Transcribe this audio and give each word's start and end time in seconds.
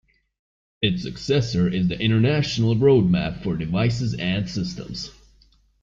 Its 0.81 1.03
successor 1.03 1.67
is 1.67 1.87
the 1.87 1.99
International 1.99 2.75
Roadmap 2.75 3.43
for 3.43 3.55
Devices 3.55 4.15
and 4.15 4.49
Systems. 4.49 5.11